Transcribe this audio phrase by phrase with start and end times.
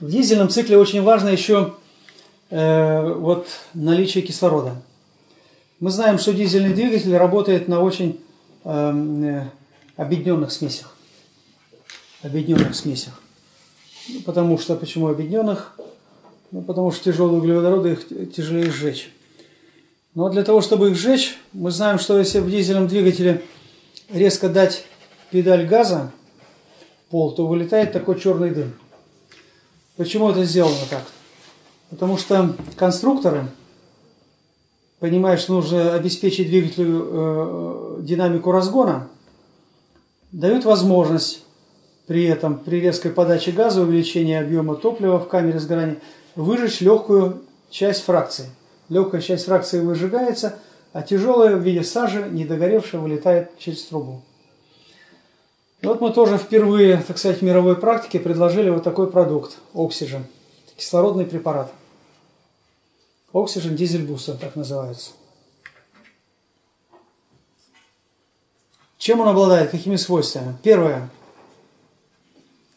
[0.00, 1.74] В дизельном цикле очень важно еще
[2.48, 4.80] э, вот наличие кислорода.
[5.78, 8.18] Мы знаем, что дизельный двигатель работает на очень
[8.64, 9.50] эм, э,
[9.96, 10.96] объединенных смесях.
[12.22, 13.20] Объединенных смесях.
[14.08, 15.76] Ну, потому что, почему объединенных?
[16.50, 19.12] Ну, потому что тяжелые углеводороды их тяжелее сжечь.
[20.14, 23.42] Но для того, чтобы их сжечь, мы знаем, что если в дизельном двигателе
[24.08, 24.82] резко дать
[25.30, 26.10] педаль газа,
[27.10, 28.72] пол, то вылетает такой черный дым.
[30.00, 31.02] Почему это сделано так?
[31.90, 33.44] Потому что конструкторы,
[34.98, 39.08] понимая, что нужно обеспечить двигателю э, динамику разгона,
[40.32, 41.44] дают возможность
[42.06, 45.98] при этом, при резкой подаче газа, увеличения объема топлива в камере сгорания,
[46.34, 48.46] выжечь легкую часть фракции.
[48.88, 50.60] Легкая часть фракции выжигается,
[50.94, 54.22] а тяжелая в виде сажи, недогоревшая, вылетает через трубу.
[55.82, 60.24] И вот мы тоже впервые, так сказать, в мировой практике предложили вот такой продукт– Oxygen.
[60.76, 61.72] Кислородный препарат.
[63.32, 65.12] Diesel Booster, так называется.
[68.98, 69.70] Чем он обладает?
[69.70, 70.56] Какими свойствами?
[70.62, 71.08] Первое.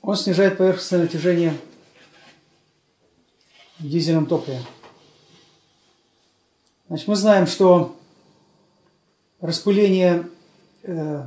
[0.02, 1.58] Он снижает поверхностное натяжение
[3.80, 4.62] в дизельном топливе.
[6.88, 7.96] Значит, мы знаем, что
[9.42, 10.30] распыление,
[10.84, 11.24] э,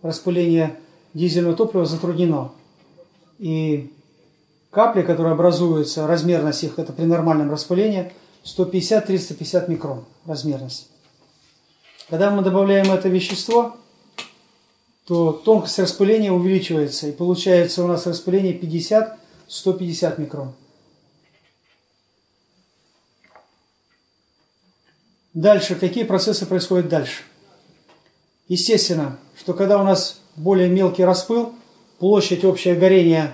[0.00, 0.78] распыление
[1.14, 2.52] дизельного топлива затруднено.
[3.38, 3.92] И
[4.70, 8.12] капли, которые образуются, размерность их, это при нормальном распылении,
[8.44, 10.88] 150-350 микрон размерность.
[12.08, 13.76] Когда мы добавляем это вещество,
[15.06, 20.52] то тонкость распыления увеличивается, и получается у нас распыление 50-150 микрон.
[25.34, 27.22] Дальше, какие процессы происходят дальше?
[28.48, 31.52] Естественно, что когда у нас более мелкий распыл,
[31.98, 33.32] площадь общее горения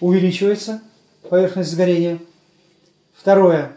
[0.00, 0.80] увеличивается,
[1.28, 2.18] поверхность сгорения.
[3.14, 3.72] Второе,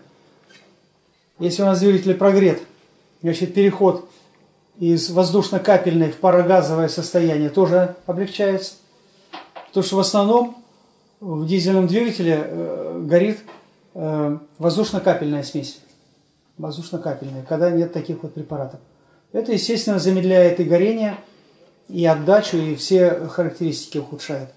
[1.39, 2.61] если у нас двигатель прогрет,
[3.21, 4.09] значит переход
[4.79, 8.73] из воздушно-капельной в парогазовое состояние тоже облегчается.
[9.67, 10.63] Потому что в основном
[11.19, 13.39] в дизельном двигателе э, горит
[13.95, 15.79] э, воздушно-капельная смесь.
[16.57, 18.79] Воздушно-капельная, когда нет таких вот препаратов.
[19.31, 21.17] Это, естественно, замедляет и горение,
[21.89, 24.49] и отдачу, и все характеристики ухудшает.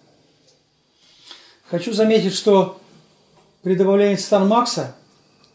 [1.69, 2.81] Хочу заметить, что
[3.63, 4.95] при добавлении Станмакса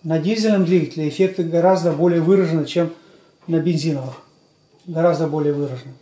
[0.03, 2.93] на дизельном двигателе эффекты гораздо более выражены, чем
[3.47, 4.15] на бензиновых.
[4.85, 5.93] Гораздо более выражены.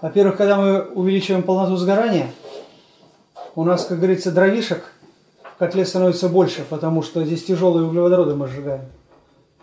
[0.00, 2.30] Во-первых, когда мы увеличиваем полноту сгорания,
[3.54, 4.92] у нас, как говорится, дровишек
[5.42, 8.86] в котле становится больше, потому что здесь тяжелые углеводороды мы сжигаем.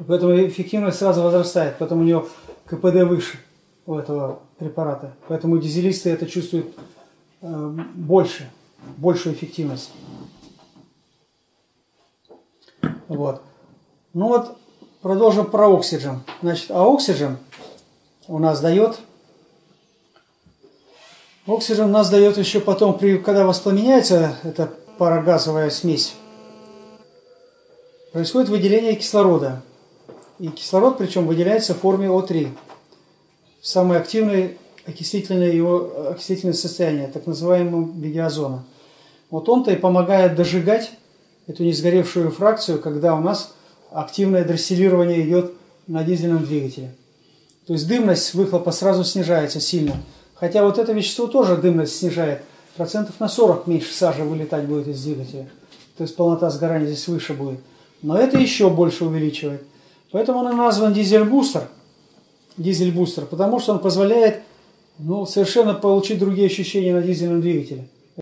[0.08, 2.30] Поэтому эффективность сразу возрастает, поэтому у него
[2.68, 3.40] КПД выше
[3.88, 5.14] у этого препарата.
[5.28, 6.68] Поэтому дизелисты это чувствуют
[7.42, 8.52] э, больше,
[8.98, 9.92] большую эффективность.
[13.08, 13.42] Вот.
[14.14, 14.58] Ну вот,
[15.02, 16.22] продолжим про оксиджен.
[16.42, 17.38] Значит, а оксиджен
[18.28, 19.00] у нас дает
[21.48, 26.14] Оксиджен у нас дает еще потом, при, когда воспламеняется эта парогазовая смесь,
[28.12, 29.62] происходит выделение кислорода.
[30.40, 32.50] И кислород, причем, выделяется в форме О3
[33.68, 34.54] самое активное
[34.86, 38.64] окислительное его окислительное состояние, так называемого виде озона.
[39.30, 40.92] Вот он-то и помогает дожигать
[41.48, 43.54] эту несгоревшую фракцию, когда у нас
[43.92, 45.52] активное дросселирование идет
[45.86, 46.96] на дизельном двигателе.
[47.66, 49.98] То есть дымность выхлопа сразу снижается сильно.
[50.36, 52.44] Хотя вот это вещество тоже дымность снижает.
[52.78, 55.50] Процентов на 40 меньше сажи вылетать будет из двигателя.
[55.98, 57.60] То есть полнота сгорания здесь выше будет.
[58.02, 59.62] Но это еще больше увеличивает.
[60.12, 61.68] Поэтому он и назван дизель-бустер–
[62.57, 64.41] дизель-бустер, потому что он позволяет
[65.00, 67.88] ну, совершенно получить другие ощущения на дизельном двигателе.